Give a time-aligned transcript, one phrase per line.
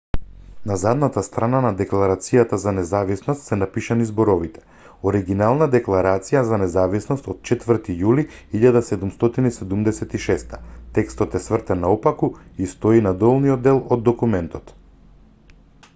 [0.69, 4.63] на задната страна на декларацијата за независност се напишани зборовите
[5.11, 8.25] оригинална декларација за независност од 4 јули
[8.61, 10.55] 1776
[10.99, 12.31] текстот е свртен наопаку
[12.65, 14.73] и стои на долниот дел од документот